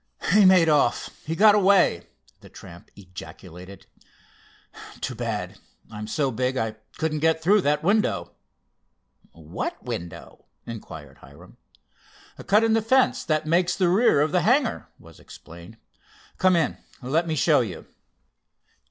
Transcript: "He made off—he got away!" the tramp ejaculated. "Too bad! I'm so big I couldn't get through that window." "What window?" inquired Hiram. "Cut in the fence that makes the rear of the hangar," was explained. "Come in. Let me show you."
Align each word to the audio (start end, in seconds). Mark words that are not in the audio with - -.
"He 0.33 0.45
made 0.45 0.67
off—he 0.67 1.35
got 1.35 1.53
away!" 1.53 2.07
the 2.39 2.49
tramp 2.49 2.89
ejaculated. 2.95 3.85
"Too 4.99 5.13
bad! 5.13 5.59
I'm 5.91 6.07
so 6.07 6.31
big 6.31 6.57
I 6.57 6.77
couldn't 6.97 7.19
get 7.19 7.43
through 7.43 7.61
that 7.61 7.83
window." 7.83 8.31
"What 9.31 9.83
window?" 9.83 10.45
inquired 10.65 11.19
Hiram. 11.19 11.57
"Cut 12.47 12.63
in 12.63 12.73
the 12.73 12.81
fence 12.81 13.23
that 13.25 13.45
makes 13.45 13.75
the 13.75 13.89
rear 13.89 14.21
of 14.21 14.31
the 14.31 14.41
hangar," 14.41 14.87
was 14.97 15.19
explained. 15.19 15.77
"Come 16.39 16.55
in. 16.55 16.77
Let 17.03 17.27
me 17.27 17.35
show 17.35 17.59
you." 17.59 17.85